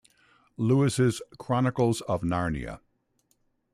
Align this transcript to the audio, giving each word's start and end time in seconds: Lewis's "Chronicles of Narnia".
Lewis's 0.57 1.21
"Chronicles 1.37 2.01
of 2.09 2.21
Narnia". 2.23 2.79